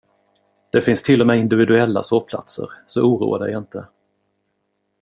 [0.71, 3.85] Det finns till och med individuella sovplatser, så oroa dig inte.